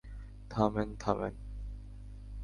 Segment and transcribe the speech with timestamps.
[0.49, 1.33] থামেন, থামেন।